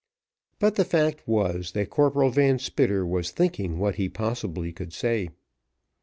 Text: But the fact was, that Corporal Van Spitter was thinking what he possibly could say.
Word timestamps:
But 0.57 0.77
the 0.77 0.83
fact 0.83 1.27
was, 1.27 1.73
that 1.73 1.91
Corporal 1.91 2.31
Van 2.31 2.57
Spitter 2.57 3.05
was 3.05 3.29
thinking 3.29 3.77
what 3.77 3.97
he 3.97 4.09
possibly 4.09 4.71
could 4.73 4.93
say. 4.93 5.29